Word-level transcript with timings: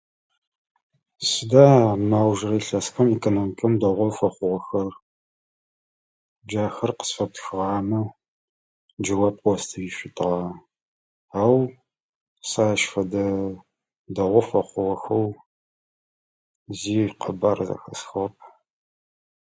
Сыда 1.27 1.67
мы 2.07 2.15
аужрэ 2.23 2.55
илъэсхэм 2.59 3.07
экономикэм 3.15 3.73
дэгъоу 3.81 4.11
фэхъугъэхэр? 4.17 4.93
Джахэр 6.47 6.91
къысфэптхыгъамэ 6.97 8.01
джэуап 9.03 9.35
къыостыжьышъутыгъэ. 9.43 10.49
Ау 11.41 11.57
сэ 12.49 12.61
ащ 12.71 12.81
фэдэ 12.91 13.25
дэгъоу 14.15 14.43
фэхъугъэхэу 14.49 15.27
зи 16.79 16.97
къэбар 17.21 17.57
зэхэсхыгъэп. 17.67 18.35